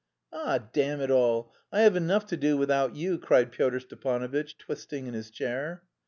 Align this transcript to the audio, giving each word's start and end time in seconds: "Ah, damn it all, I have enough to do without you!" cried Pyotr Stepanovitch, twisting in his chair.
"Ah, 0.33 0.57
damn 0.73 0.99
it 0.99 1.11
all, 1.11 1.53
I 1.71 1.81
have 1.81 1.95
enough 1.95 2.25
to 2.29 2.35
do 2.35 2.57
without 2.57 2.95
you!" 2.95 3.19
cried 3.19 3.51
Pyotr 3.51 3.81
Stepanovitch, 3.81 4.57
twisting 4.57 5.05
in 5.05 5.13
his 5.13 5.29
chair. 5.29 5.83